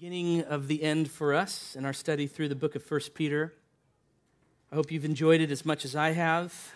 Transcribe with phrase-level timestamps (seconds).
[0.00, 3.52] beginning of the end for us in our study through the book of 1 Peter.
[4.72, 6.72] I hope you've enjoyed it as much as I have.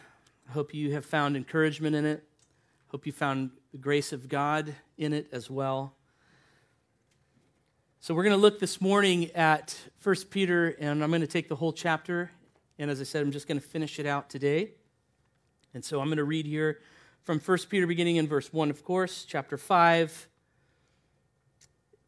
[0.46, 2.22] I hope you have found encouragement in it.
[2.22, 5.94] I hope you found the grace of God in it as well.
[8.00, 11.48] So we're going to look this morning at 1 Peter, and I'm going to take
[11.48, 12.30] the whole chapter.
[12.78, 14.72] And as I said, I'm just going to finish it out today.
[15.72, 16.80] And so I'm going to read here
[17.22, 20.28] from 1 Peter, beginning in verse 1, of course, chapter 5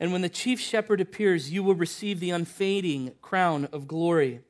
[0.00, 4.40] And when the chief shepherd appears, you will receive the unfading crown of glory.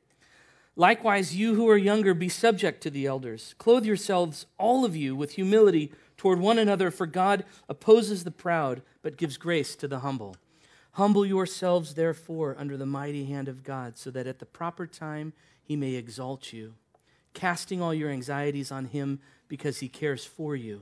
[0.75, 3.55] Likewise, you who are younger, be subject to the elders.
[3.57, 8.81] Clothe yourselves, all of you, with humility toward one another, for God opposes the proud,
[9.01, 10.35] but gives grace to the humble.
[10.93, 15.33] Humble yourselves, therefore, under the mighty hand of God, so that at the proper time
[15.61, 16.73] he may exalt you,
[17.33, 20.81] casting all your anxieties on him because he cares for you.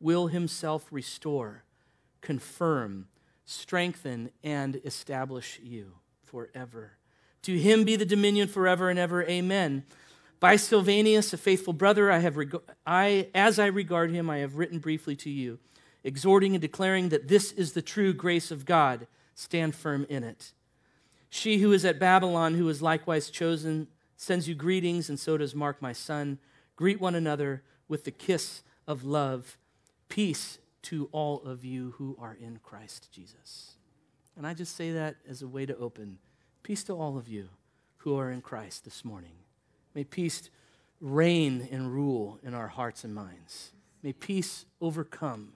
[0.00, 1.64] will himself restore,
[2.20, 3.06] confirm,
[3.44, 5.92] strengthen, and establish you
[6.24, 6.92] forever.
[7.42, 9.24] To him be the dominion forever and ever.
[9.24, 9.84] Amen.
[10.40, 14.56] By Silvanus, a faithful brother, I have reg- I, as I regard him, I have
[14.56, 15.58] written briefly to you,
[16.02, 19.06] exhorting and declaring that this is the true grace of God.
[19.34, 20.52] Stand firm in it.
[21.28, 25.54] She who is at Babylon, who is likewise chosen, sends you greetings, and so does
[25.54, 26.38] Mark, my son.
[26.76, 29.56] Greet one another with the kiss of love.
[30.10, 33.76] Peace to all of you who are in Christ Jesus.
[34.36, 36.18] And I just say that as a way to open.
[36.62, 37.48] Peace to all of you
[37.98, 39.32] who are in Christ this morning.
[39.94, 40.50] May peace
[41.00, 43.72] reign and rule in our hearts and minds.
[44.02, 45.52] May peace overcome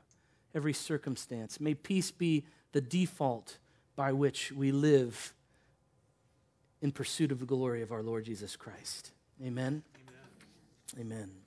[0.55, 1.61] every circumstance.
[1.61, 3.59] May peace be the default
[3.97, 5.35] by which we live
[6.81, 9.11] in pursuit of the glory of our Lord Jesus Christ.
[9.43, 9.83] Amen.
[10.97, 11.13] Amen.
[11.13, 11.44] Amen.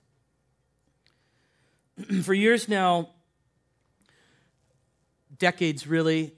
[2.23, 3.09] for years now,
[5.37, 6.33] decades really,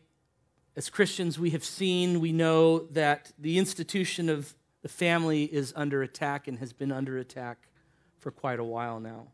[0.76, 6.02] as Christians, we have seen, we know that the institution of the family is under
[6.02, 7.68] attack and has been under attack
[8.20, 9.28] for quite a while now.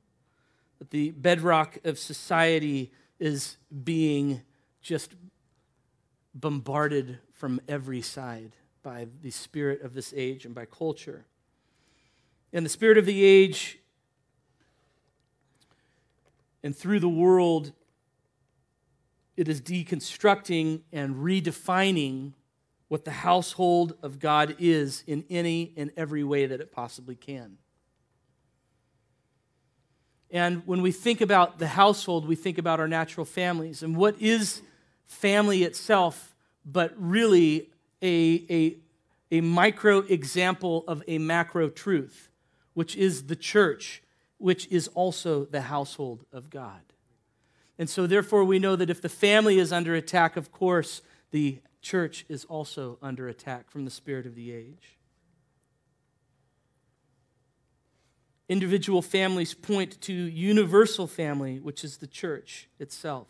[0.79, 4.41] That the bedrock of society is being
[4.81, 5.11] just
[6.33, 11.25] bombarded from every side by the spirit of this age and by culture.
[12.51, 13.79] And the spirit of the age
[16.65, 17.73] and through the world,
[19.37, 22.33] it is deconstructing and redefining
[22.87, 27.59] what the household of God is in any and every way that it possibly can.
[30.31, 33.83] And when we think about the household, we think about our natural families.
[33.83, 34.63] And what is
[35.05, 37.69] family itself but really
[38.01, 38.77] a, a,
[39.37, 42.31] a micro example of a macro truth,
[42.73, 44.01] which is the church
[44.37, 46.81] which is also the household of God.
[47.77, 51.01] And so, therefore, we know that if the family is under attack, of course,
[51.31, 54.97] the church is also under attack from the spirit of the age.
[58.47, 63.27] Individual families point to universal family, which is the church itself.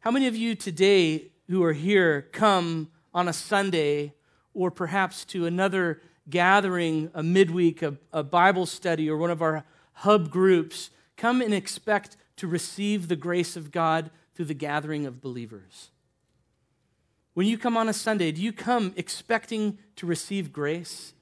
[0.00, 4.14] How many of you today who are here come on a Sunday
[4.54, 9.64] or perhaps to another gathering, a midweek, a, a Bible study, or one of our
[9.92, 15.20] hub groups, come and expect to receive the grace of God through the gathering of
[15.20, 15.90] believers.
[17.34, 21.12] When you come on a Sunday, do you come expecting to receive grace,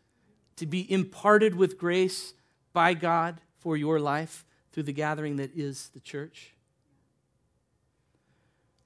[0.57, 2.35] to be imparted with grace
[2.73, 6.55] by God for your life through the gathering that is the church?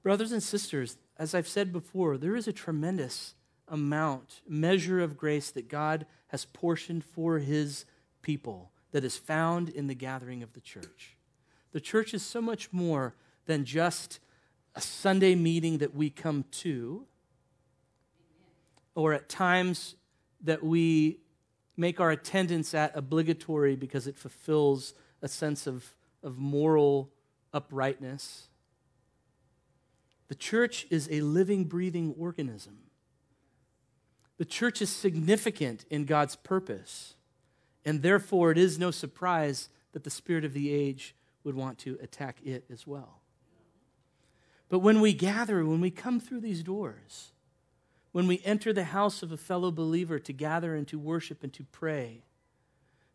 [0.01, 3.35] Brothers and sisters, as I've said before, there is a tremendous
[3.67, 7.85] amount, measure of grace that God has portioned for his
[8.21, 11.17] people that is found in the gathering of the church.
[11.71, 13.15] The church is so much more
[13.45, 14.19] than just
[14.75, 17.05] a Sunday meeting that we come to.
[18.95, 19.95] or at times
[20.41, 21.19] that we
[21.75, 27.09] make our attendance at obligatory because it fulfills a sense of, of moral
[27.53, 28.49] uprightness.
[30.27, 32.77] The church is a living, breathing organism.
[34.37, 37.15] The church is significant in God's purpose,
[37.85, 41.97] and therefore it is no surprise that the spirit of the age would want to
[42.01, 43.19] attack it as well.
[44.69, 47.31] But when we gather, when we come through these doors,
[48.11, 51.53] when we enter the house of a fellow believer to gather and to worship and
[51.53, 52.23] to pray,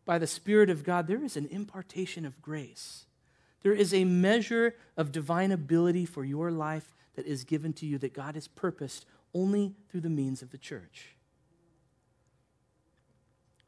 [0.05, 3.05] by the Spirit of God, there is an impartation of grace.
[3.61, 7.97] There is a measure of divine ability for your life that is given to you
[7.97, 11.15] that God has purposed only through the means of the church.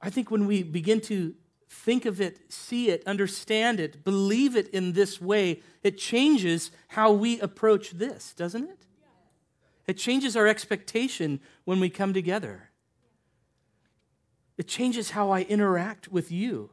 [0.01, 1.35] I think when we begin to
[1.69, 7.11] think of it, see it, understand it, believe it in this way, it changes how
[7.11, 8.85] we approach this, doesn't it?
[9.87, 12.69] It changes our expectation when we come together.
[14.57, 16.71] It changes how I interact with you.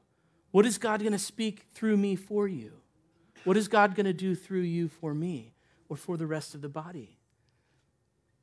[0.51, 2.73] What is God going to speak through me for you?
[3.45, 5.55] What is God going to do through you for me
[5.89, 7.18] or for the rest of the body?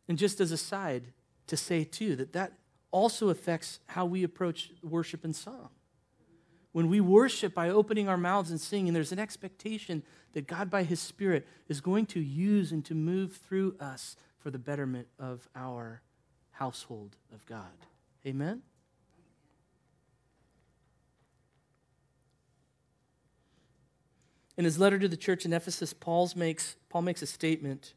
[0.07, 1.13] And just as a side,
[1.47, 2.53] to say too that that
[2.91, 5.69] also affects how we approach worship and song.
[6.71, 10.03] When we worship by opening our mouths and singing, there's an expectation
[10.33, 14.51] that God, by His Spirit, is going to use and to move through us for
[14.51, 16.01] the betterment of our
[16.51, 17.71] household of God.
[18.25, 18.61] Amen?
[24.57, 27.93] In his letter to the church in Ephesus, Paul makes, Paul makes a statement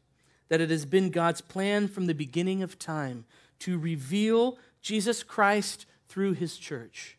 [0.49, 3.25] that it has been God's plan from the beginning of time
[3.59, 7.17] to reveal Jesus Christ through his church.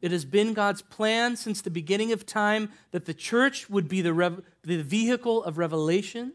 [0.00, 4.00] It has been God's plan since the beginning of time that the church would be
[4.00, 6.34] the, rev- the vehicle of revelation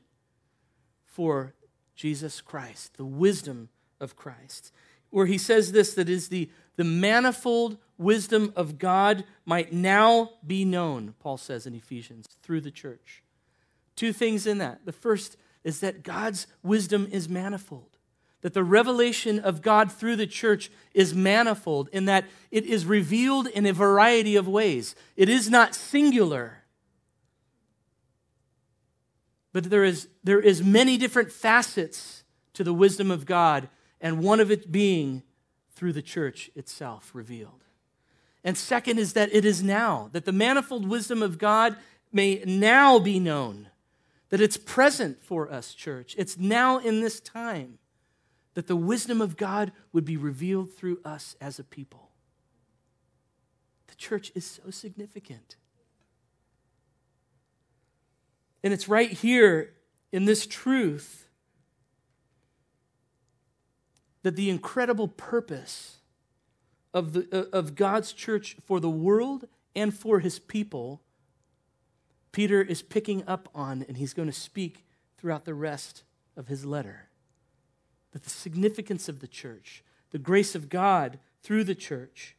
[1.05, 1.53] for
[1.95, 3.69] Jesus Christ, the wisdom
[4.01, 4.71] of Christ.
[5.11, 10.65] Where he says this that is the, the manifold wisdom of God might now be
[10.65, 13.23] known, Paul says in Ephesians, through the church.
[13.95, 14.85] Two things in that.
[14.85, 17.93] The first is that God's wisdom is manifold
[18.43, 23.47] that the revelation of God through the church is manifold in that it is revealed
[23.47, 24.95] in a variety of ways.
[25.15, 26.63] It is not singular.
[29.53, 33.69] But there is, there is many different facets to the wisdom of God,
[34.01, 35.23] and one of it being
[35.71, 37.63] through the church itself revealed.
[38.43, 41.77] And second is that it is now, that the manifold wisdom of God
[42.11, 43.69] may now be known,
[44.33, 46.15] that it's present for us, church.
[46.17, 47.77] It's now in this time
[48.55, 52.09] that the wisdom of God would be revealed through us as a people.
[53.85, 55.57] The church is so significant.
[58.63, 59.75] And it's right here
[60.11, 61.29] in this truth
[64.23, 65.97] that the incredible purpose
[66.91, 69.45] of, the, uh, of God's church for the world
[69.75, 71.02] and for his people,
[72.33, 74.83] Peter is picking up on, and he's going to speak
[75.17, 76.03] throughout the rest
[76.35, 77.07] of his letter
[78.11, 82.35] that the significance of the church, the grace of God through the church.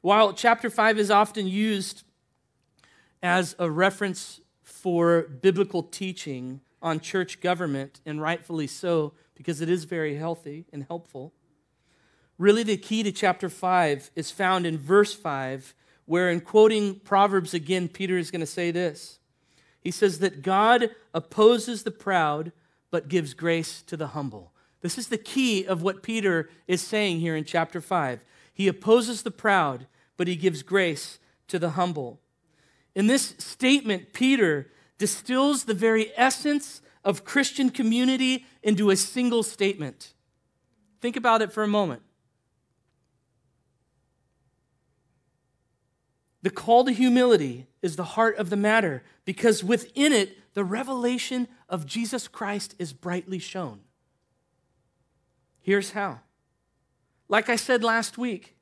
[0.00, 2.02] While chapter 5 is often used
[3.22, 9.84] as a reference for biblical teaching on church government, and rightfully so, because it is
[9.84, 11.32] very healthy and helpful,
[12.38, 15.74] really the key to chapter 5 is found in verse 5,
[16.08, 19.18] where in quoting Proverbs again, Peter is going to say this.
[19.78, 22.50] He says that God opposes the proud,
[22.90, 24.52] but gives grace to the humble.
[24.80, 28.24] This is the key of what Peter is saying here in chapter 5.
[28.54, 29.86] He opposes the proud,
[30.16, 32.20] but he gives grace to the humble.
[32.94, 40.14] In this statement, Peter distills the very essence of Christian community into a single statement.
[41.02, 42.02] Think about it for a moment.
[46.42, 51.48] The call to humility is the heart of the matter because within it, the revelation
[51.68, 53.80] of Jesus Christ is brightly shown.
[55.60, 56.20] Here's how.
[57.28, 58.56] Like I said last week,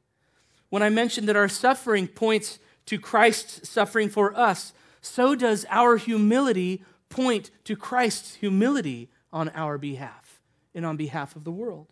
[0.71, 5.97] when I mentioned that our suffering points to Christ's suffering for us, so does our
[5.97, 10.41] humility point to Christ's humility on our behalf
[10.75, 11.87] and on behalf of the world.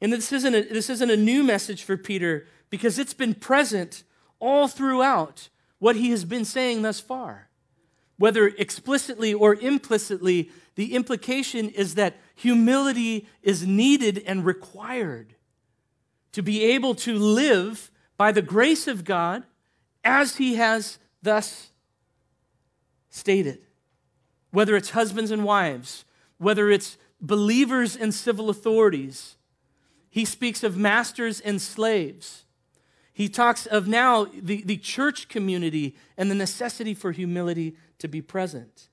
[0.00, 4.02] And this isn't a, this isn't a new message for Peter because it's been present
[4.40, 7.48] all throughout what he has been saying thus far.
[8.16, 15.34] Whether explicitly or implicitly, the implication is that humility is needed and required
[16.32, 19.44] to be able to live by the grace of God
[20.02, 21.70] as he has thus
[23.10, 23.58] stated.
[24.50, 26.04] Whether it's husbands and wives,
[26.38, 29.36] whether it's believers and civil authorities.
[30.10, 32.43] He speaks of masters and slaves.
[33.14, 38.20] He talks of now the, the church community and the necessity for humility to be
[38.20, 38.88] present.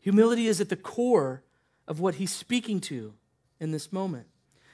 [0.00, 1.42] Humility is at the core
[1.88, 3.14] of what he's speaking to
[3.58, 4.28] in this moment.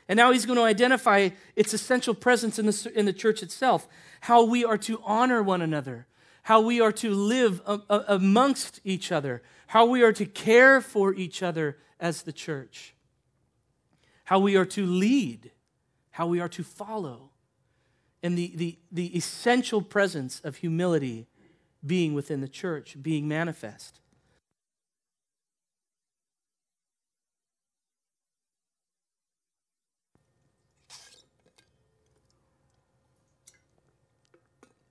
[0.06, 3.88] And now he's going to identify its essential presence in the, in the church itself,
[4.20, 6.06] how we are to honor one another,
[6.42, 10.82] how we are to live a, a, amongst each other, how we are to care
[10.82, 12.94] for each other as the church,
[14.24, 15.52] how we are to lead,
[16.10, 17.30] how we are to follow,
[18.24, 21.26] and the, the, the essential presence of humility
[21.84, 24.00] being within the church, being manifest.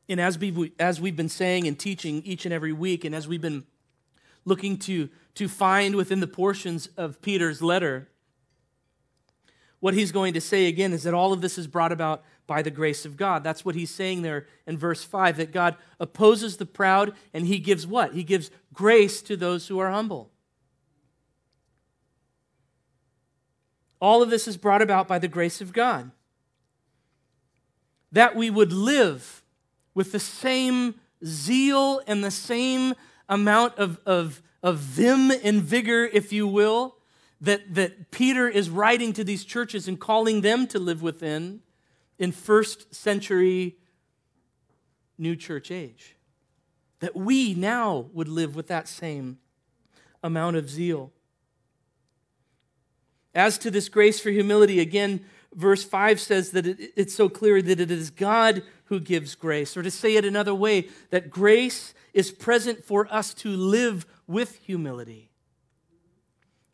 [0.08, 3.28] And as we've, as we've been saying and teaching each and every week, and as
[3.28, 3.64] we've been
[4.46, 8.10] looking to, to find within the portions of Peter's letter,
[9.80, 12.62] what he's going to say again is that all of this is brought about by
[12.62, 13.44] the grace of God.
[13.44, 17.60] That's what he's saying there in verse 5 that God opposes the proud and he
[17.60, 18.14] gives what?
[18.14, 20.30] He gives grace to those who are humble.
[24.02, 26.12] All of this is brought about by the grace of God.
[28.12, 29.44] That we would live
[29.94, 30.96] with the same
[31.26, 32.96] zeal and the same
[33.30, 36.98] amount of, of, of vim and vigor, if you will,
[37.40, 41.62] that, that Peter is writing to these churches and calling them to live within
[42.20, 43.78] in first century
[45.18, 46.16] new church age.
[47.00, 49.40] That we now would live with that same
[50.24, 51.12] amount of zeal.
[53.36, 57.62] As to this grace for humility, again, verse 5 says that it, it's so clear
[57.62, 59.76] that it is God who gives grace.
[59.76, 64.56] Or to say it another way, that grace is present for us to live with
[64.58, 65.30] humility.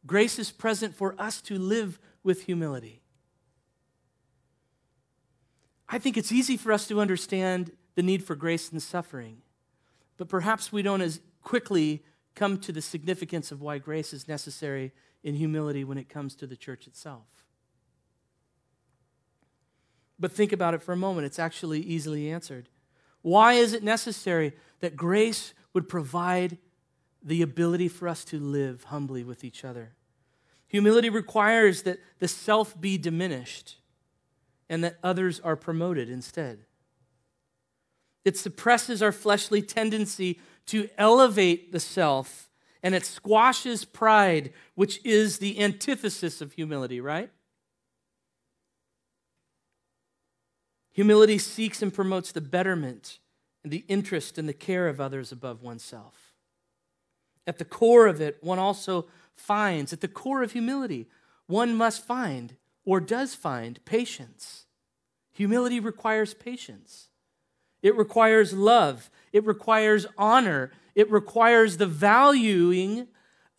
[0.05, 2.98] Grace is present for us to live with humility.
[5.89, 9.41] I think it's easy for us to understand the need for grace and suffering,
[10.17, 12.03] but perhaps we don't as quickly
[12.35, 14.91] come to the significance of why grace is necessary
[15.23, 17.25] in humility when it comes to the church itself.
[20.19, 21.25] But think about it for a moment.
[21.25, 22.69] It's actually easily answered.
[23.21, 26.57] Why is it necessary that grace would provide
[27.23, 29.93] the ability for us to live humbly with each other?
[30.67, 33.78] Humility requires that the self be diminished
[34.69, 36.59] and that others are promoted instead.
[38.23, 42.49] It suppresses our fleshly tendency to elevate the self
[42.81, 47.29] and it squashes pride, which is the antithesis of humility, right?
[50.91, 53.19] Humility seeks and promotes the betterment
[53.63, 56.33] and the interest and the care of others above oneself.
[57.45, 61.07] At the core of it, one also finds, at the core of humility,
[61.47, 62.55] one must find
[62.89, 64.65] or does find patience.
[65.33, 67.09] Humility requires patience.
[67.83, 69.11] It requires love.
[69.31, 70.71] It requires honor.
[70.95, 73.07] It requires the valuing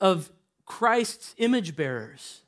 [0.00, 0.32] of
[0.66, 2.40] Christ's image bearers.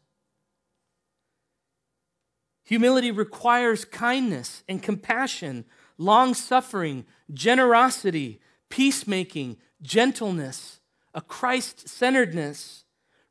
[2.65, 5.65] Humility requires kindness and compassion,
[5.99, 10.81] long suffering, generosity, peacemaking, gentleness,
[11.15, 12.83] a Christ centeredness,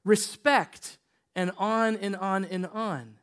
[0.05, 0.99] respect,
[1.35, 3.17] and on and on and on.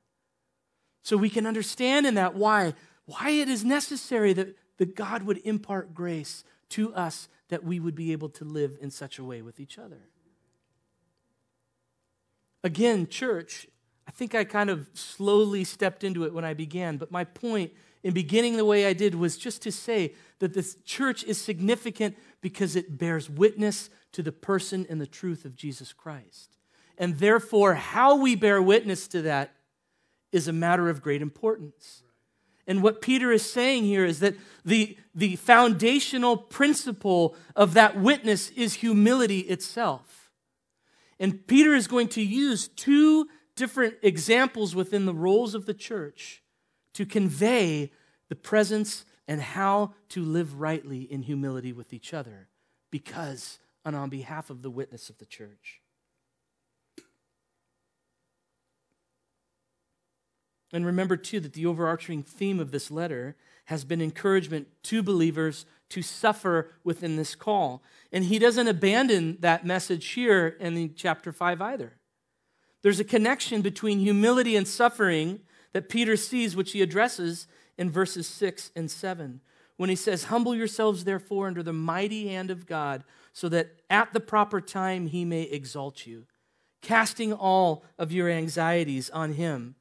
[1.09, 2.75] So we can understand in that why,
[3.07, 7.95] why it is necessary that, that God would impart grace to us that we would
[7.95, 10.01] be able to live in such a way with each other.
[12.63, 13.67] Again, church,
[14.07, 17.73] I think I kind of slowly stepped into it when I began, but my point
[18.03, 22.19] in beginning the way I did was just to say that this church is significant
[22.43, 26.59] because it bears witness to the person and the truth of Jesus Christ.
[26.99, 29.55] And therefore, how we bear witness to that
[30.33, 32.03] is a matter of great importance.
[32.67, 38.51] And what Peter is saying here is that the, the foundational principle of that witness
[38.51, 40.31] is humility itself.
[41.19, 46.43] And Peter is going to use two different examples within the roles of the church
[46.93, 47.91] to convey
[48.29, 52.49] the presence and how to live rightly in humility with each other
[52.91, 55.81] because and on behalf of the witness of the church.
[60.73, 65.67] And remember, too, that the overarching theme of this letter has been encouragement to believers
[65.91, 67.83] to suffer within this call.
[68.13, 71.95] And he doesn't abandon that message here in chapter 5 either.
[72.83, 75.41] There's a connection between humility and suffering
[75.73, 77.47] that Peter sees, which he addresses
[77.77, 79.41] in verses 6 and 7.
[79.77, 84.13] When he says, Humble yourselves, therefore, under the mighty hand of God, so that at
[84.13, 86.27] the proper time he may exalt you.
[86.81, 89.75] casting all of your anxieties on Him.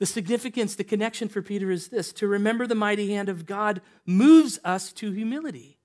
[0.00, 3.82] The significance, the connection for Peter is this to remember the mighty hand of God
[4.06, 5.78] moves us to humility.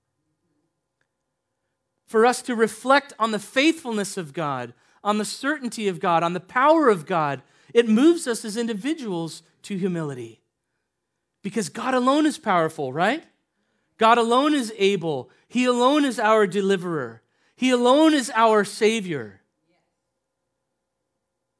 [2.07, 6.31] For us to reflect on the faithfulness of God, on the certainty of God, on
[6.31, 7.41] the power of God,
[7.73, 10.39] it moves us as individuals to humility.
[11.43, 13.25] Because God alone is powerful, right?
[13.97, 15.29] God alone is able.
[15.49, 17.21] He alone is our deliverer.
[17.57, 19.41] He alone is our Savior.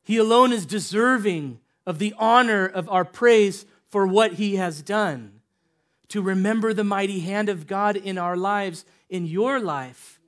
[0.03, 5.42] He alone is deserving of the honor of our praise for what He has done.
[6.10, 10.20] To remember the mighty hand of God in our lives, in your life,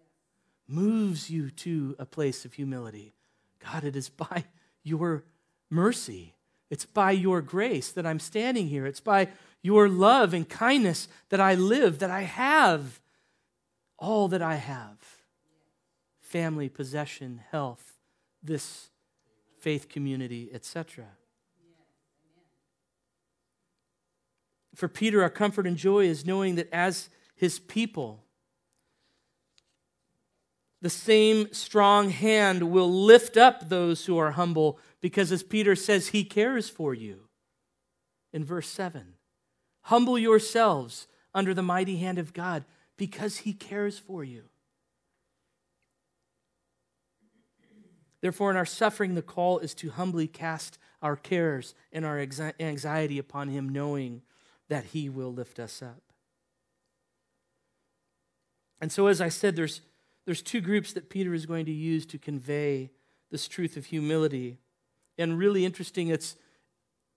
[0.68, 3.14] moves you to a place of humility.
[3.64, 4.46] God, it is by
[4.84, 5.24] your
[5.70, 6.34] mercy,
[6.70, 8.86] it's by your grace that I'm standing here.
[8.86, 9.30] It's by
[9.62, 13.00] your love and kindness that I live, that I have
[13.98, 14.98] all that I have
[16.20, 17.94] family, possession, health,
[18.44, 18.90] this
[19.60, 21.06] faith community, etc.
[24.78, 28.24] For Peter, our comfort and joy is knowing that as his people,
[30.84, 36.10] the same strong hand will lift up those who are humble because, as Peter says,
[36.10, 37.22] he cares for you.
[38.32, 39.16] In verse 7,
[39.82, 42.64] humble yourselves under the mighty hand of God
[42.98, 44.44] because he cares for you.
[48.22, 52.20] Therefore, in our suffering, the call is to humbly cast our cares and our
[52.60, 54.22] anxiety upon him, knowing
[54.70, 56.02] that he will lift us up.
[58.80, 59.82] And so, as I said, there's,
[60.26, 62.92] there's two groups that Peter is going to use to convey
[63.32, 64.60] this truth of humility.
[65.18, 66.36] And really interesting, it's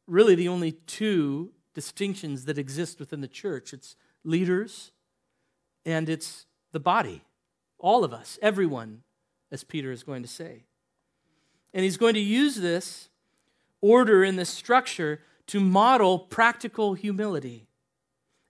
[0.06, 4.90] really the only two distinctions that exist within the church it's leaders
[5.86, 7.22] and it's the body.
[7.78, 9.02] All of us, everyone,
[9.50, 10.64] as Peter is going to say.
[11.72, 13.08] And he's going to use this
[13.80, 17.66] order and this structure to model practical humility.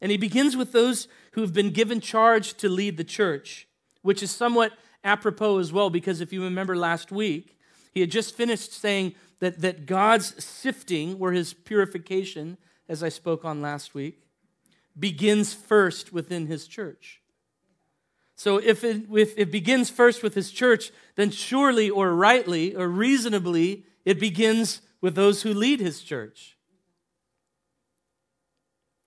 [0.00, 3.68] And he begins with those who have been given charge to lead the church,
[4.02, 4.72] which is somewhat
[5.04, 7.58] apropos as well, because if you remember last week,
[7.92, 13.44] he had just finished saying that, that God's sifting, or his purification, as I spoke
[13.44, 14.22] on last week,
[14.98, 17.20] begins first within his church.
[18.36, 22.88] So if it, if it begins first with his church, then surely or rightly or
[22.88, 26.56] reasonably, it begins with those who lead his church,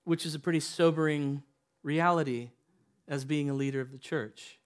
[0.03, 1.43] which is a pretty sobering
[1.83, 2.49] reality
[3.07, 4.59] as being a leader of the church.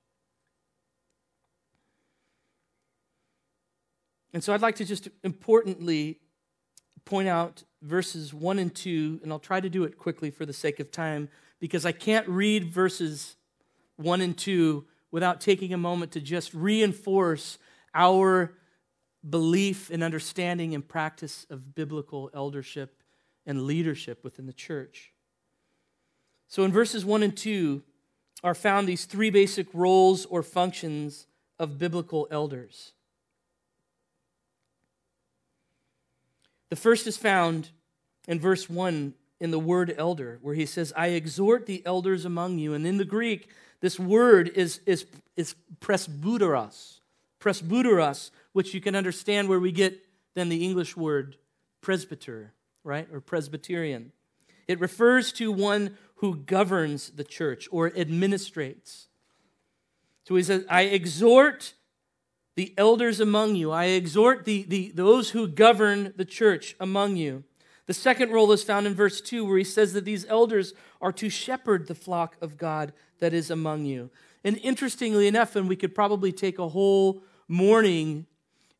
[4.33, 6.19] And so I'd like to just importantly
[7.05, 10.53] point out verses 1 and 2, and I'll try to do it quickly for the
[10.53, 13.35] sake of time because I can't read verses
[13.95, 17.57] 1 and 2 without taking a moment to just reinforce
[17.95, 18.53] our
[19.27, 23.01] belief and understanding and practice of biblical eldership
[23.45, 25.13] and leadership within the church.
[26.47, 27.83] So in verses 1 and 2
[28.43, 31.27] are found these three basic roles or functions
[31.59, 32.93] of biblical elders.
[36.69, 37.69] The first is found
[38.27, 42.59] in verse 1 in the word elder, where he says, I exhort the elders among
[42.59, 42.73] you.
[42.73, 43.49] And in the Greek,
[43.81, 45.05] this word is, is,
[45.35, 46.99] is presbyteros,
[47.39, 51.37] presbyteros, which you can understand where we get then the English word
[51.81, 53.07] presbyter, right?
[53.13, 54.11] Or Presbyterian.
[54.67, 59.05] It refers to one who governs the church or administrates.
[60.25, 61.73] So he says, I exhort
[62.55, 63.71] the elders among you.
[63.71, 67.43] I exhort the, the, those who govern the church among you.
[67.85, 71.13] The second role is found in verse 2, where he says that these elders are
[71.13, 74.09] to shepherd the flock of God that is among you.
[74.43, 78.25] And interestingly enough, and we could probably take a whole morning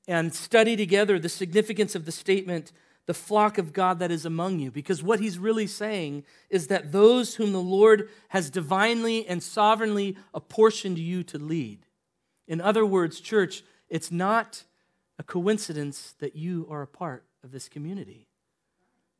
[0.07, 2.71] and study together the significance of the statement,
[3.07, 6.91] the flock of God that is among you, because what he's really saying is that
[6.91, 11.79] those whom the Lord has divinely and sovereignly apportioned you to lead.
[12.47, 14.63] In other words, church, it's not
[15.17, 18.27] a coincidence that you are a part of this community.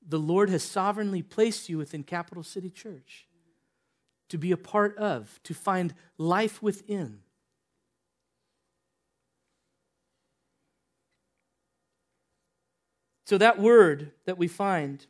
[0.08, 3.26] The Lord has sovereignly placed you within Capital City Church
[4.30, 7.20] to be a part of, to find life within.
[13.28, 15.06] So, that word that we find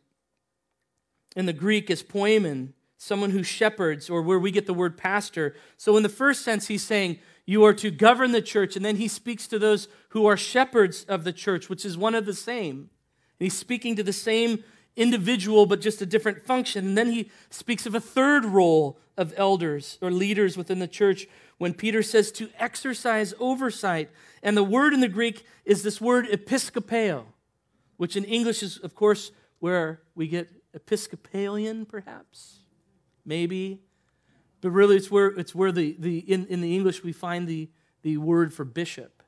[1.36, 5.53] in the Greek is poimen, someone who shepherds, or where we get the word pastor.
[5.77, 8.75] So, in the first sense, he's saying, you are to govern the church.
[8.75, 12.15] And then he speaks to those who are shepherds of the church, which is one
[12.15, 12.89] of the same.
[13.39, 14.63] And he's speaking to the same
[14.95, 16.88] individual, but just a different function.
[16.88, 21.27] And then he speaks of a third role of elders or leaders within the church,
[21.60, 24.10] when Peter says to exercise oversight.
[24.41, 27.25] And the word in the Greek is this word episkopeo,
[27.97, 32.60] which in English is, of course, where we get Episcopalian, perhaps,
[33.25, 33.81] maybe.
[34.62, 37.69] But really, it's where, it's where the, the, in, in the English we find the,
[38.03, 39.23] the word for bishop.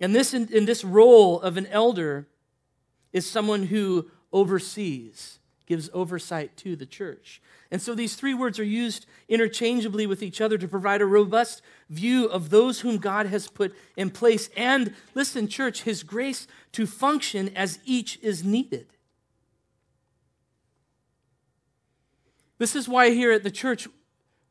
[0.00, 2.28] And this, in, in this role of an elder,
[3.12, 5.39] is someone who oversees,
[5.70, 7.40] gives oversight to the church.
[7.70, 11.62] And so these three words are used interchangeably with each other to provide a robust
[11.88, 14.50] view of those whom God has put in place.
[14.56, 18.88] And listen, church, his grace to function as each is needed.
[22.58, 23.86] This is why here at the church,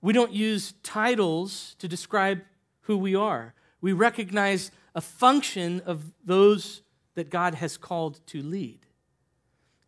[0.01, 2.43] we don't use titles to describe
[2.83, 3.53] who we are.
[3.81, 6.81] We recognize a function of those
[7.15, 8.85] that God has called to lead.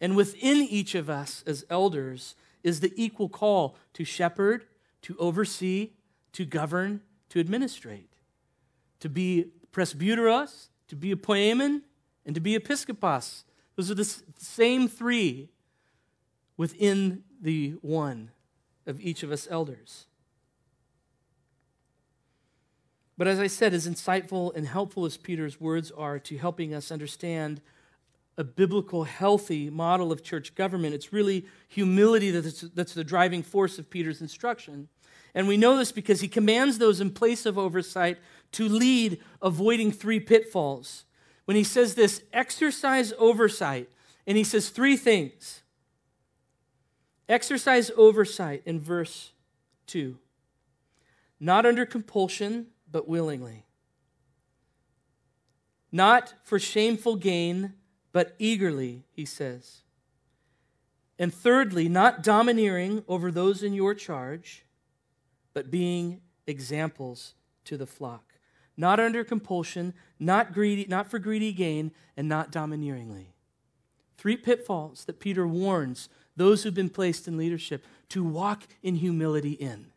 [0.01, 2.33] And within each of us as elders
[2.63, 4.65] is the equal call to shepherd,
[5.03, 5.91] to oversee,
[6.33, 8.09] to govern, to administrate,
[8.99, 11.83] to be presbyteros, to be a poimen,
[12.25, 13.43] and to be episkopos.
[13.75, 15.49] Those are the same three
[16.57, 18.31] within the one
[18.85, 20.07] of each of us elders.
[23.17, 26.91] But as I said, as insightful and helpful as Peter's words are to helping us
[26.91, 27.61] understand
[28.37, 33.77] a biblical, healthy model of church government, it's really humility that's, that's the driving force
[33.77, 34.87] of Peter's instruction.
[35.33, 38.17] And we know this because he commands those in place of oversight
[38.53, 41.05] to lead, avoiding three pitfalls.
[41.45, 43.89] When he says this, exercise oversight,
[44.27, 45.61] and he says three things.
[47.29, 49.31] Exercise oversight in verse
[49.87, 50.17] 2.
[51.39, 53.65] Not under compulsion, but willingly.
[55.91, 57.73] Not for shameful gain,
[58.11, 59.81] but eagerly, he says.
[61.17, 64.65] And thirdly, not domineering over those in your charge,
[65.53, 68.23] but being examples to the flock.
[68.75, 73.27] Not under compulsion, not greedy, not for greedy gain, and not domineeringly.
[74.17, 79.51] Three pitfalls that Peter warns those who've been placed in leadership to walk in humility
[79.51, 79.87] in.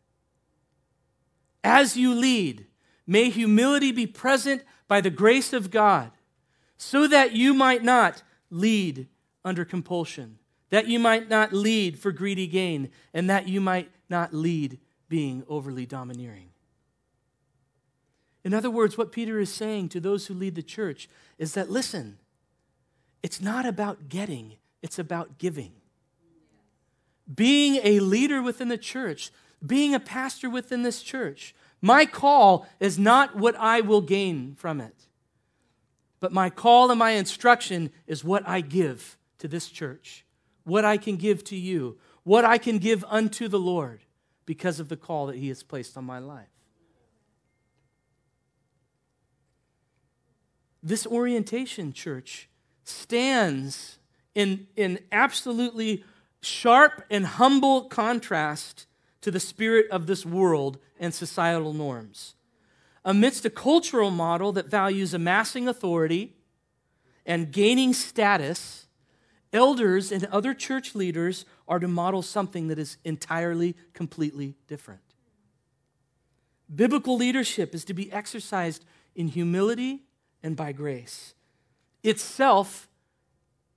[1.63, 2.67] As you lead,
[3.07, 6.11] May humility be present by the grace of God,
[6.77, 9.09] so that you might not lead
[9.45, 10.39] under compulsion,
[10.71, 15.45] that you might not lead for greedy gain, and that you might not lead being
[15.49, 16.51] overly domineering.
[18.45, 21.09] In other words, what Peter is saying to those who lead the church
[21.39, 22.19] is that, listen,
[23.23, 25.73] it's not about getting, it's about giving.
[27.33, 29.31] Being a leader within the church,
[29.65, 34.81] being a pastor within this church, my call is not what I will gain from
[34.81, 35.07] it,
[36.25, 40.25] but my call and my instruction is what I give to this church,
[40.63, 44.01] what I can give to you, what I can give unto the Lord
[44.47, 46.49] because of the call that He has placed on my life.
[50.83, 52.49] This orientation, church,
[52.85, 53.99] stands
[54.35, 56.05] in, in absolutely
[56.41, 58.87] sharp and humble contrast
[59.21, 62.35] to the spirit of this world and societal norms.
[63.05, 66.37] Amidst a cultural model that values amassing authority
[67.27, 68.87] and gaining status,
[69.53, 75.01] elders and other church leaders are to model something that is entirely, completely different.
[76.75, 80.03] Biblical leadership is to be exercised in humility
[80.43, 81.35] and by grace,
[82.03, 82.89] itself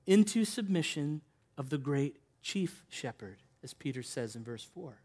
[0.06, 1.22] into submission
[1.58, 4.98] of the great chief shepherd, as Peter says in verse 4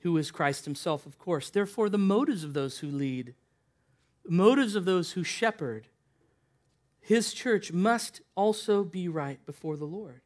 [0.00, 1.50] who is Christ himself, of course.
[1.50, 3.34] Therefore, the motives of those who lead,
[4.26, 5.88] motives of those who shepherd,
[7.00, 10.20] his church must also be right before the Lord.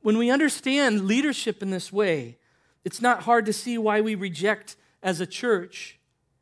[0.00, 2.38] When we understand leadership in this way,
[2.84, 5.98] it's not hard to see why we reject as a church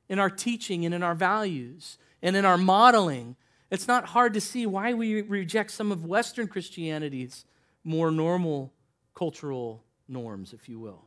[0.08, 3.36] in our teaching and in our values and in our modeling.
[3.70, 7.46] It's not hard to see why we reject some of Western Christianity's
[7.82, 8.72] more normal
[9.14, 11.04] cultural norms, if you will.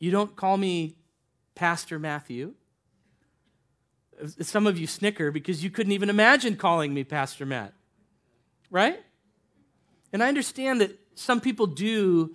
[0.00, 0.96] You don't call me
[1.54, 2.54] Pastor Matthew.
[4.40, 7.74] Some of you snicker because you couldn't even imagine calling me Pastor Matt,
[8.70, 9.00] right?
[10.12, 12.34] And I understand that some people do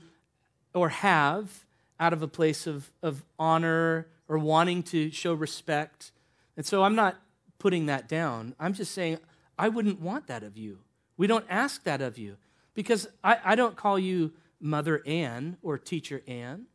[0.74, 1.66] or have
[2.00, 6.12] out of a place of, of honor or wanting to show respect.
[6.58, 7.18] And so I'm not
[7.58, 8.54] putting that down.
[8.60, 9.18] I'm just saying
[9.58, 10.80] I wouldn't want that of you.
[11.18, 12.38] We don't ask that of you
[12.74, 16.66] because I, I don't call you Mother Ann or Teacher Ann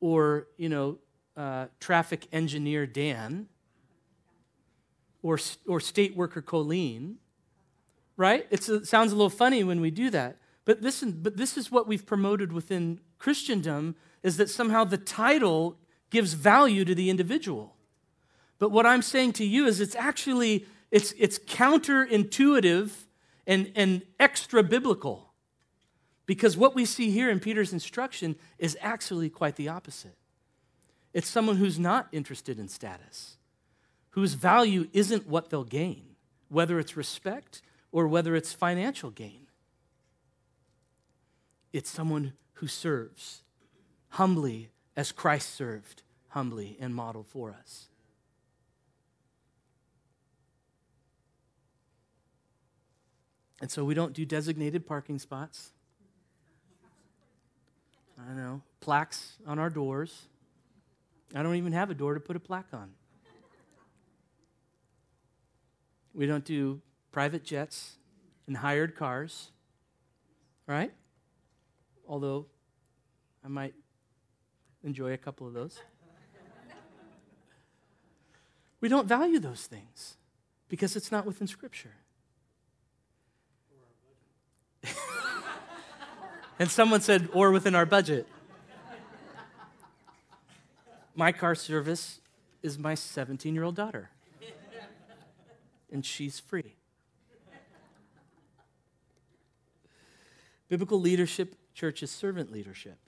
[0.00, 0.98] or, you know,
[1.36, 3.48] uh, traffic engineer Dan
[5.22, 7.16] or, or state worker Colleen,
[8.16, 8.46] right?
[8.50, 10.36] It's, it sounds a little funny when we do that.
[10.64, 15.78] But listen, but this is what we've promoted within Christendom is that somehow the title
[16.10, 17.74] gives value to the individual.
[18.58, 22.90] But what I'm saying to you is it's actually it's it's counterintuitive
[23.46, 25.27] and, and extra biblical.
[26.28, 30.14] Because what we see here in Peter's instruction is actually quite the opposite.
[31.14, 33.38] It's someone who's not interested in status,
[34.10, 36.04] whose value isn't what they'll gain,
[36.50, 37.62] whether it's respect
[37.92, 39.46] or whether it's financial gain.
[41.72, 43.42] It's someone who serves
[44.10, 47.88] humbly as Christ served humbly and modeled for us.
[53.62, 55.72] And so we don't do designated parking spots.
[58.18, 60.26] I know, plaques on our doors.
[61.34, 62.90] I don't even have a door to put a plaque on.
[66.14, 66.80] We don't do
[67.12, 67.96] private jets
[68.46, 69.50] and hired cars,
[70.66, 70.92] right?
[72.08, 72.46] Although
[73.44, 73.74] I might
[74.82, 75.78] enjoy a couple of those.
[78.80, 80.16] we don't value those things
[80.68, 81.94] because it's not within Scripture.
[86.58, 88.26] And someone said, or within our budget.
[91.14, 92.20] My car service
[92.62, 94.10] is my 17 year old daughter,
[95.92, 96.74] and she's free.
[100.68, 102.98] Biblical leadership, church, is servant leadership.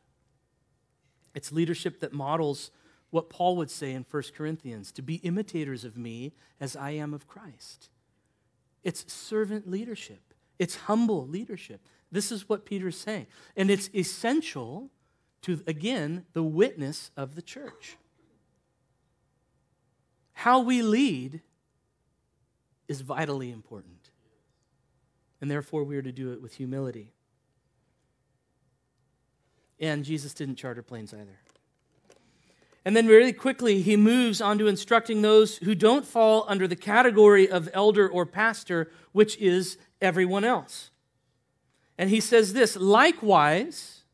[1.34, 2.70] It's leadership that models
[3.10, 7.12] what Paul would say in 1 Corinthians to be imitators of me as I am
[7.12, 7.90] of Christ.
[8.82, 11.80] It's servant leadership, it's humble leadership.
[12.12, 13.27] This is what Peter's saying.
[13.57, 14.90] And it's essential
[15.42, 17.96] to, again, the witness of the church.
[20.33, 21.40] How we lead
[22.88, 24.11] is vitally important.
[25.40, 27.12] And therefore, we are to do it with humility.
[29.79, 31.38] And Jesus didn't charter planes either.
[32.85, 36.77] And then, really quickly, he moves on to instructing those who don't fall under the
[36.77, 40.90] category of elder or pastor, which is everyone else.
[42.00, 44.04] And he says this likewise,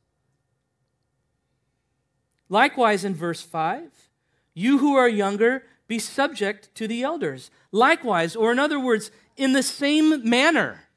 [2.49, 4.09] likewise in verse 5,
[4.55, 7.49] you who are younger, be subject to the elders.
[7.71, 10.89] Likewise, or in other words, in the same manner,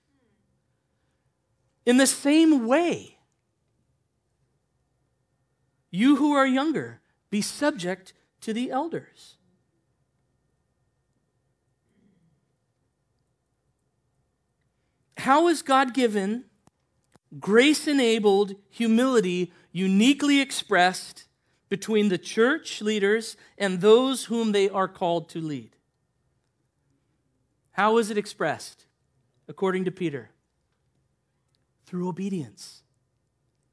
[1.86, 3.20] in the same way.
[5.92, 9.36] You who are younger, be subject to the elders.
[15.18, 16.46] How is God given
[17.38, 21.26] grace enabled humility uniquely expressed
[21.70, 25.76] between the church leaders and those whom they are called to lead?
[27.74, 28.86] How is it expressed?
[29.48, 30.30] According to Peter,
[31.86, 32.84] through obedience.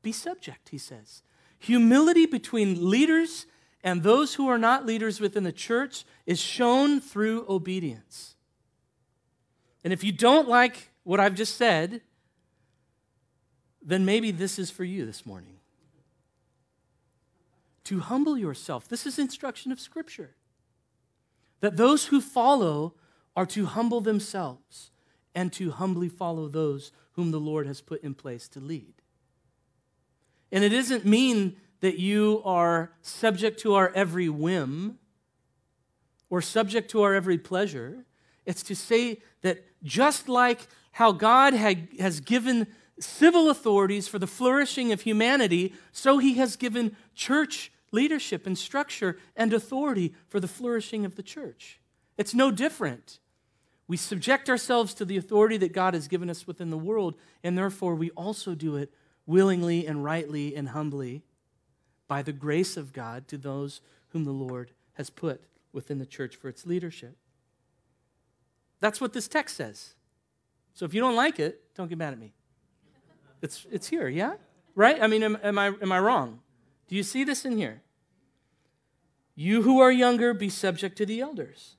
[0.03, 1.23] Be subject, he says.
[1.59, 3.47] Humility between leaders
[3.83, 8.37] and those who are not leaders within the church is shown through obedience.
[9.85, 12.01] And if you don't like what I've just said,
[13.87, 15.55] then maybe this is for you this morning.
[17.85, 18.89] To humble yourself.
[18.89, 20.35] This is instruction of Scripture.
[21.61, 22.95] That those who follow
[23.37, 24.91] are to humble themselves
[25.37, 28.95] and to humbly follow those whom the Lord has put in place to lead.
[30.51, 34.99] And it doesn't mean that you are subject to our every whim
[36.29, 38.05] or subject to our every pleasure.
[38.45, 42.67] It's to say that just like how God had, has given
[42.99, 49.19] civil authorities for the flourishing of humanity, so he has given church leadership and structure
[49.37, 51.81] and authority for the flourishing of the church.
[52.17, 53.19] It's no different.
[53.89, 57.57] We subject ourselves to the authority that God has given us within the world, and
[57.57, 58.93] therefore we also do it
[59.27, 61.23] willingly and rightly and humbly
[62.09, 66.37] by the grace of God to those whom the Lord has put within the church
[66.37, 67.17] for its leadership.
[68.81, 69.95] That's what this text says.
[70.75, 72.33] So if you don't like it, don't get mad at me.
[73.43, 74.35] It's, it's here, yeah?
[74.75, 75.01] Right?
[75.01, 76.41] I mean, am, am, I, am I wrong?
[76.89, 77.83] Do you see this in here?
[79.35, 81.77] You who are younger, be subject to the elders.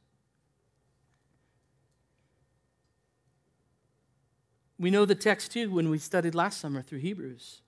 [4.79, 7.61] We know the text too when we studied last summer through Hebrews,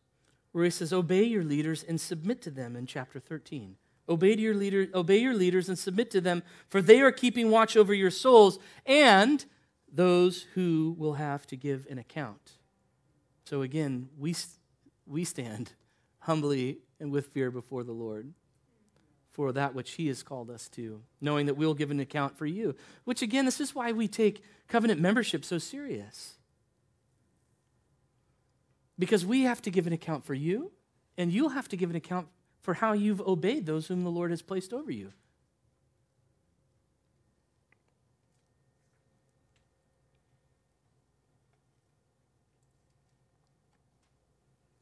[0.51, 3.77] where he says, Obey your leaders and submit to them in chapter 13.
[4.07, 7.75] Obey your, leader, obey your leaders and submit to them, for they are keeping watch
[7.75, 9.45] over your souls and
[9.91, 12.58] those who will have to give an account.
[13.49, 14.35] So again, we,
[15.07, 15.71] we stand
[16.19, 18.31] humbly and with fear before the Lord
[19.31, 22.45] for that which He has called us to, knowing that we'll give an account for
[22.45, 22.75] you.
[23.05, 26.35] Which again, this is why we take covenant membership so serious.
[28.99, 30.71] Because we have to give an account for you,
[31.17, 32.27] and you'll have to give an account
[32.61, 35.11] for how you've obeyed those whom the Lord has placed over you.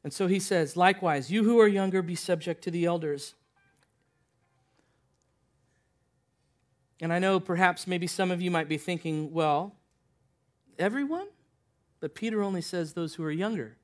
[0.08, 3.34] And so he says, likewise, you who are younger, be subject to the elders.
[7.02, 9.74] And I know perhaps maybe some of you might be thinking, well,
[10.78, 11.26] everyone?
[12.00, 13.76] But Peter only says those who are younger.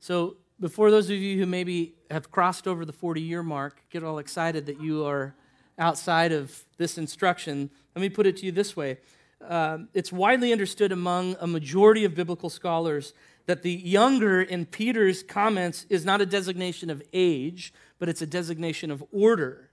[0.00, 4.02] So before those of you who maybe have crossed over the 40 year mark get
[4.02, 5.36] all excited that you are
[5.78, 8.98] outside of this instruction, let me put it to you this way.
[9.40, 13.14] Um, it's widely understood among a majority of biblical scholars
[13.46, 18.26] that the younger in Peter's comments is not a designation of age, but it's a
[18.26, 19.70] designation of order.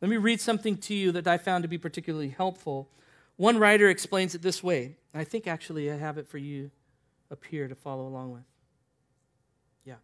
[0.00, 2.90] Let me read something to you that I found to be particularly helpful.
[3.36, 4.96] One writer explains it this way.
[5.14, 6.70] I think actually I have it for you
[7.30, 8.42] up here to follow along with.
[9.84, 9.96] Yeah.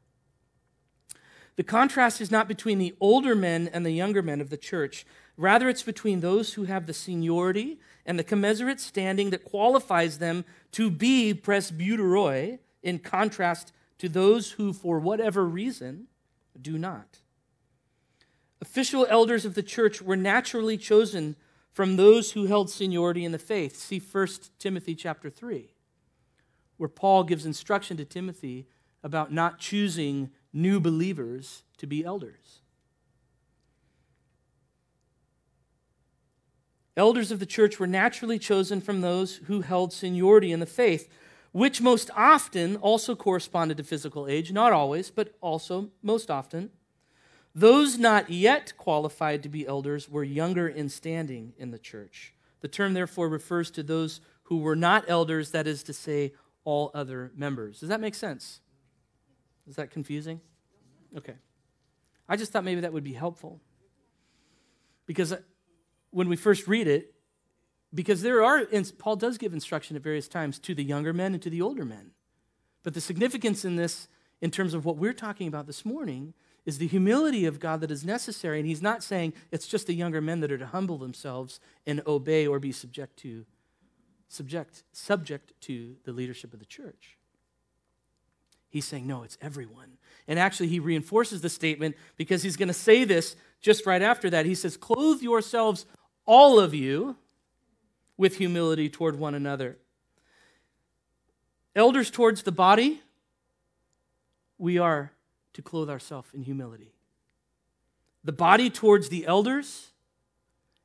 [1.57, 5.05] The contrast is not between the older men and the younger men of the church.
[5.37, 10.45] Rather, it's between those who have the seniority and the commensurate standing that qualifies them
[10.73, 16.07] to be presbyteroi, in contrast to those who, for whatever reason,
[16.61, 17.19] do not.
[18.61, 21.37] Official elders of the church were naturally chosen
[21.73, 23.77] from those who held seniority in the faith.
[23.77, 25.71] See 1 Timothy chapter 3,
[26.77, 28.67] where Paul gives instruction to Timothy
[29.03, 32.63] about not choosing new believers to be elders.
[36.97, 41.09] Elders of the church were naturally chosen from those who held seniority in the faith,
[41.59, 46.71] which most often also corresponded to physical age, not always, but also most often.
[47.53, 52.33] Those not yet qualified to be elders were younger in standing in the church.
[52.61, 56.93] The term, therefore, refers to those who were not elders, that is to say, all
[56.95, 57.81] other members.
[57.81, 58.61] Does that make sense?
[59.67, 60.41] Is that confusing?
[61.17, 61.35] Okay.
[62.29, 63.61] I just thought maybe that would be helpful.
[65.07, 65.41] Because uh,
[66.11, 67.15] when we first read it,
[67.95, 71.33] because there are, and Paul does give instruction at various times to the younger men
[71.35, 72.11] and to the older men.
[72.83, 74.09] But the significance in this,
[74.41, 76.35] in terms of what we're talking about this morning,
[76.67, 78.59] is the humility of God that is necessary.
[78.59, 82.03] And he's not saying it's just the younger men that are to humble themselves and
[82.07, 83.47] obey or be subject to
[84.29, 87.17] subject subject to the leadership of the church.
[88.69, 89.97] He's saying no, it's everyone.
[90.27, 94.29] And actually he reinforces the statement because he's going to say this just right after
[94.29, 94.45] that.
[94.45, 95.87] He says, "Clothe yourselves
[96.27, 97.17] all of you
[98.19, 99.79] with humility toward one another."
[101.75, 103.01] Elders towards the body,
[104.59, 105.13] we are
[105.55, 106.93] to clothe ourselves in humility.
[108.25, 109.93] The body towards the elders,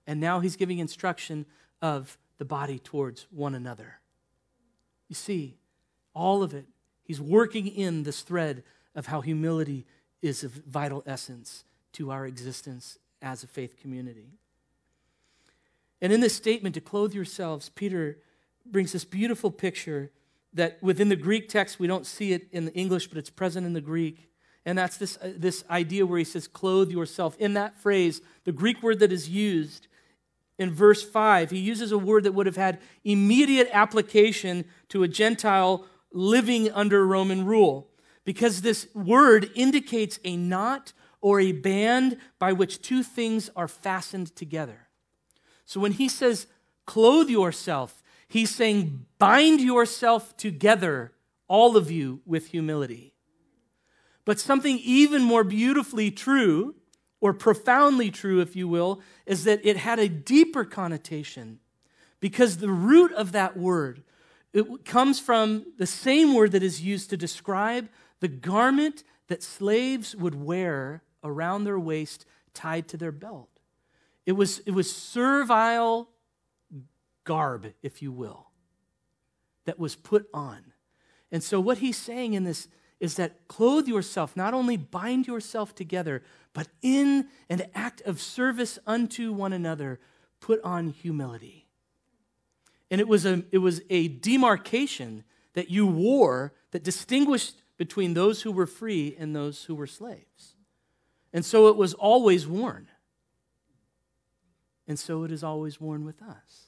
[0.07, 1.45] and now he's giving instruction
[1.81, 3.99] of the body towards one another.
[5.09, 5.57] You see,
[6.13, 6.67] all of it,
[7.03, 8.63] he's working in this thread
[8.95, 9.85] of how humility
[10.21, 14.37] is of vital essence to our existence as a faith community.
[16.03, 18.19] And in this statement, to clothe yourselves, Peter
[18.65, 20.11] brings this beautiful picture
[20.53, 23.65] that within the Greek text, we don't see it in the English, but it's present
[23.65, 24.29] in the Greek.
[24.65, 27.37] And that's this, uh, this idea where he says, clothe yourself.
[27.39, 29.87] In that phrase, the Greek word that is used
[30.59, 35.07] in verse 5, he uses a word that would have had immediate application to a
[35.07, 37.87] Gentile living under Roman rule,
[38.25, 44.35] because this word indicates a knot or a band by which two things are fastened
[44.35, 44.89] together.
[45.65, 46.47] So when he says,
[46.85, 51.13] clothe yourself, he's saying, bind yourself together,
[51.47, 53.13] all of you, with humility.
[54.25, 56.75] But something even more beautifully true,
[57.21, 61.59] or profoundly true, if you will, is that it had a deeper connotation
[62.19, 64.03] because the root of that word
[64.53, 70.15] it comes from the same word that is used to describe the garment that slaves
[70.15, 73.52] would wear around their waist tied to their belt.
[74.25, 76.09] It was, it was servile
[77.23, 78.47] garb, if you will,
[79.65, 80.73] that was put on.
[81.31, 82.67] And so, what he's saying in this
[82.99, 86.23] is that clothe yourself, not only bind yourself together,
[86.53, 89.99] but in an act of service unto one another,
[90.39, 91.67] put on humility.
[92.89, 95.23] And it was a, it was a demarcation
[95.53, 100.55] that you wore that distinguished between those who were free and those who were slaves.
[101.33, 102.87] And so it was always worn.
[104.87, 106.67] And so it is always worn with us.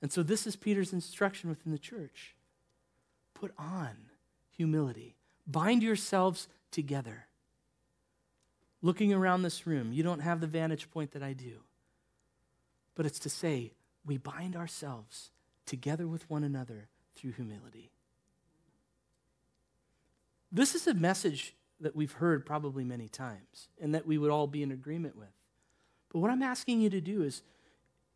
[0.00, 2.34] And so this is Peter's instruction within the church
[3.34, 3.90] put on
[4.50, 5.16] humility.
[5.46, 7.26] Bind yourselves together.
[8.80, 11.60] Looking around this room, you don't have the vantage point that I do.
[12.94, 13.72] But it's to say,
[14.04, 15.30] we bind ourselves
[15.66, 17.90] together with one another through humility.
[20.50, 24.46] This is a message that we've heard probably many times and that we would all
[24.46, 25.28] be in agreement with.
[26.12, 27.42] But what I'm asking you to do is,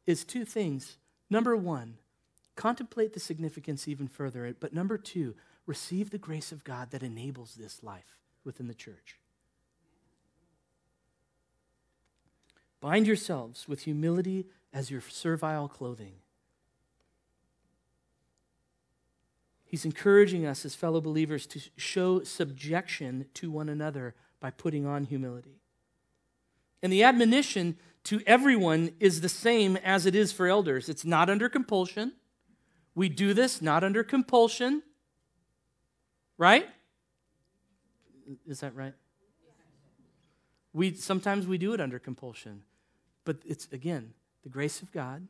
[0.07, 0.99] is two things.
[1.31, 1.97] Number one,
[2.55, 4.55] contemplate the significance even further.
[4.61, 5.35] But number two,
[5.65, 9.19] receive the grace of God that enables this life within the church.
[12.81, 16.17] Bind yourselves with humility as your servile clothing.
[19.65, 25.05] He's encouraging us as fellow believers to show subjection to one another by putting on
[25.05, 25.63] humility.
[26.83, 31.29] And the admonition to everyone is the same as it is for elders it's not
[31.29, 32.13] under compulsion.
[32.95, 34.83] We do this not under compulsion.
[36.39, 36.69] Right?
[38.47, 38.95] Is that right?
[40.73, 42.63] We sometimes we do it under compulsion.
[43.25, 44.15] But it's again,
[44.45, 45.27] the grace of God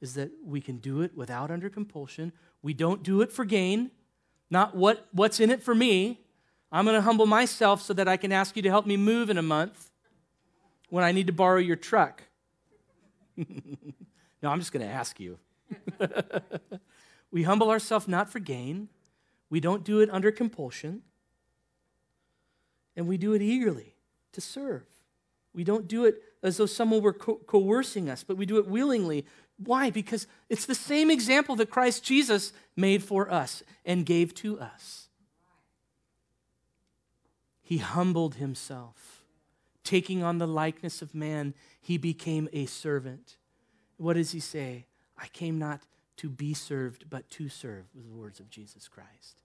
[0.00, 2.32] is that we can do it without under compulsion.
[2.62, 3.90] We don't do it for gain,
[4.50, 6.20] not what, what's in it for me.
[6.70, 9.30] I'm going to humble myself so that I can ask you to help me move
[9.30, 9.90] in a month
[10.90, 12.22] when I need to borrow your truck.
[13.36, 13.46] no,
[14.44, 15.38] I'm just going to ask you.
[17.30, 18.88] we humble ourselves not for gain,
[19.50, 21.02] we don't do it under compulsion,
[22.96, 23.94] and we do it eagerly
[24.32, 24.84] to serve.
[25.54, 28.66] We don't do it as though someone were co- coercing us, but we do it
[28.66, 29.24] willingly.
[29.56, 29.90] Why?
[29.90, 35.08] Because it's the same example that Christ Jesus made for us and gave to us.
[37.62, 39.13] He humbled himself.
[39.84, 43.36] Taking on the likeness of man, he became a servant.
[43.98, 44.86] What does he say?
[45.16, 45.82] I came not
[46.16, 49.40] to be served, but to serve, was the words of Jesus Christ.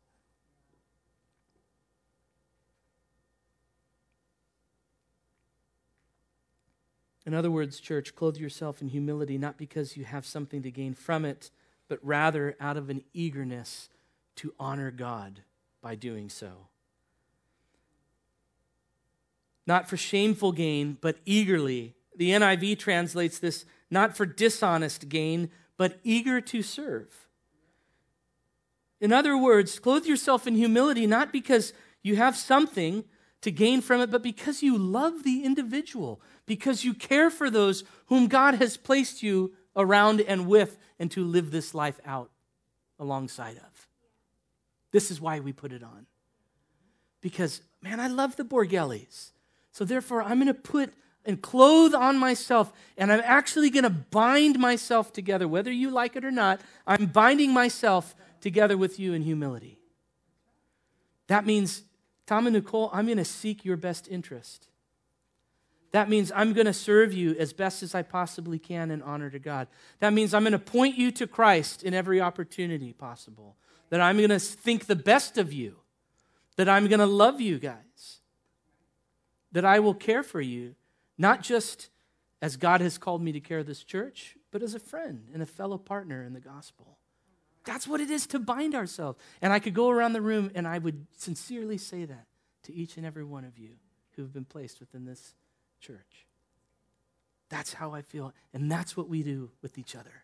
[7.25, 10.93] In other words, church, clothe yourself in humility, not because you have something to gain
[10.93, 11.51] from it,
[11.87, 13.89] but rather out of an eagerness
[14.37, 15.41] to honor God
[15.81, 16.69] by doing so.
[19.69, 21.93] Not for shameful gain, but eagerly.
[22.15, 27.27] The NIV translates this not for dishonest gain, but eager to serve.
[28.99, 33.03] In other words, clothe yourself in humility, not because you have something
[33.41, 37.83] to gain from it, but because you love the individual, because you care for those
[38.07, 42.31] whom God has placed you around and with, and to live this life out
[42.97, 43.87] alongside of.
[44.91, 46.07] This is why we put it on.
[47.21, 49.29] Because, man, I love the Borgellis.
[49.79, 53.89] So therefore, I'm going to put and clothe on myself, and I'm actually going to
[53.89, 56.59] bind myself together, whether you like it or not.
[56.85, 59.79] I'm binding myself together with you in humility.
[61.27, 61.83] That means
[62.27, 64.67] Tom and Nicole, I'm going to seek your best interest.
[65.93, 69.29] That means I'm going to serve you as best as I possibly can in honor
[69.29, 69.69] to God.
[70.01, 73.55] That means I'm going to point you to Christ in every opportunity possible.
[73.91, 75.77] That I'm going to think the best of you.
[76.57, 78.18] That I'm going to love you guys.
[79.51, 80.75] That I will care for you,
[81.17, 81.89] not just
[82.41, 85.45] as God has called me to care this church, but as a friend and a
[85.45, 86.97] fellow partner in the gospel.
[87.65, 89.19] That's what it is to bind ourselves.
[89.41, 92.25] And I could go around the room and I would sincerely say that
[92.63, 93.71] to each and every one of you
[94.15, 95.33] who have been placed within this
[95.81, 96.25] church.
[97.49, 98.33] That's how I feel.
[98.53, 100.23] And that's what we do with each other.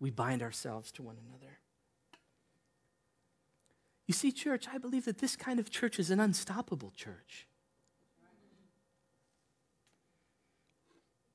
[0.00, 1.58] We bind ourselves to one another.
[4.06, 7.46] You see, church, I believe that this kind of church is an unstoppable church.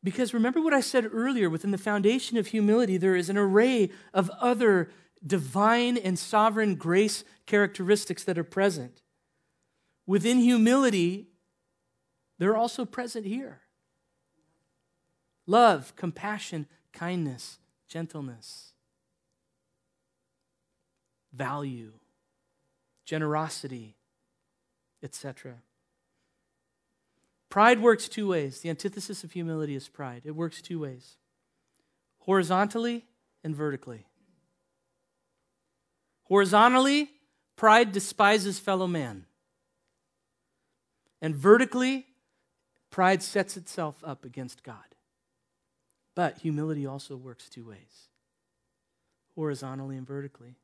[0.03, 3.89] Because remember what I said earlier within the foundation of humility, there is an array
[4.13, 4.89] of other
[5.25, 9.01] divine and sovereign grace characteristics that are present.
[10.07, 11.27] Within humility,
[12.37, 13.61] they're also present here
[15.45, 18.73] love, compassion, kindness, gentleness,
[21.33, 21.91] value,
[23.03, 23.97] generosity,
[25.03, 25.55] etc.
[27.49, 28.61] Pride works two ways.
[28.61, 30.21] The antithesis of humility is pride.
[30.23, 31.15] It works two ways
[32.19, 33.05] horizontally
[33.43, 34.05] and vertically.
[36.25, 37.09] Horizontally,
[37.55, 39.25] pride despises fellow man.
[41.21, 42.05] And vertically,
[42.91, 44.77] pride sets itself up against God.
[46.13, 48.09] But humility also works two ways
[49.33, 50.55] horizontally and vertically.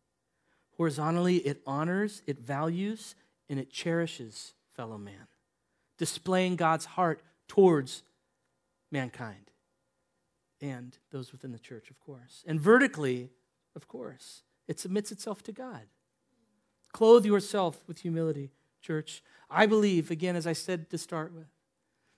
[0.77, 3.15] Horizontally, it honors, it values,
[3.49, 5.27] and it cherishes fellow man
[5.97, 8.03] displaying God's heart towards
[8.91, 9.51] mankind
[10.61, 12.43] and those within the church, of course.
[12.47, 13.29] And vertically,
[13.75, 15.81] of course, it submits itself to God.
[16.91, 19.21] Clothe yourself with humility, church.
[19.49, 21.47] I believe, again, as I said to start with,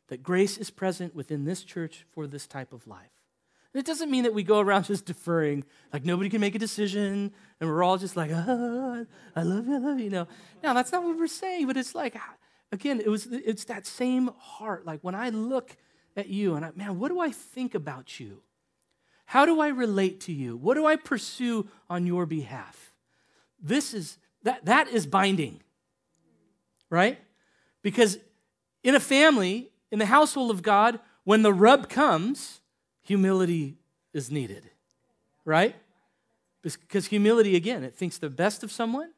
[0.10, 3.12] that grace is present within this church for this type of life.
[3.74, 7.32] It doesn't mean that we go around just deferring, like nobody can make a decision,
[7.60, 9.06] and we're all just like, oh,
[9.36, 10.10] I love you, I love you.
[10.10, 10.28] No,
[10.64, 11.68] no, that's not what we're saying.
[11.68, 12.16] But it's like,
[12.72, 14.86] again, it was it's that same heart.
[14.86, 15.76] Like when I look
[16.16, 18.42] at you, and I, man, what do I think about you?
[19.26, 20.56] How do I relate to you?
[20.56, 22.94] What do I pursue on your behalf?
[23.62, 25.62] This is that that is binding.
[26.90, 27.20] Right?
[27.82, 28.18] Because
[28.84, 32.62] in a family, in the household of God, when the rub comes,
[33.02, 33.78] humility
[34.14, 34.70] is needed,
[35.44, 35.76] right?
[36.62, 39.12] Because humility, again, it thinks the best of someone.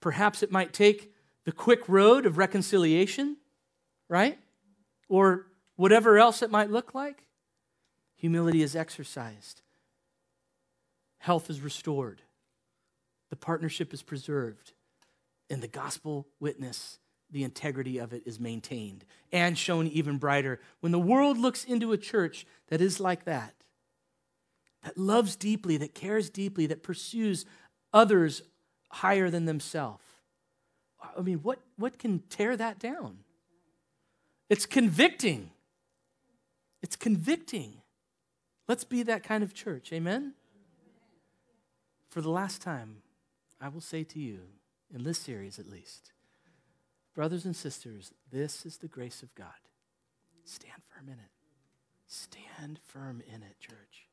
[0.00, 1.13] Perhaps it might take
[1.44, 3.36] the quick road of reconciliation,
[4.08, 4.38] right?
[5.08, 7.24] Or whatever else it might look like.
[8.16, 9.60] Humility is exercised,
[11.18, 12.22] health is restored,
[13.30, 14.72] the partnership is preserved,
[15.50, 16.98] and the gospel witness
[17.30, 20.60] the integrity of it is maintained and shown even brighter.
[20.80, 23.54] When the world looks into a church that is like that,
[24.84, 27.44] that loves deeply, that cares deeply, that pursues
[27.92, 28.42] others
[28.90, 30.04] higher than themselves,
[31.16, 33.18] I mean, what, what can tear that down?
[34.48, 35.50] It's convicting.
[36.82, 37.82] It's convicting.
[38.68, 39.92] Let's be that kind of church.
[39.92, 40.34] Amen?
[42.10, 42.98] For the last time,
[43.60, 44.40] I will say to you,
[44.94, 46.12] in this series at least,
[47.14, 49.46] Brothers and sisters, this is the grace of God.
[50.44, 51.30] Stand firm in it.
[52.08, 54.08] Stand firm in it, church.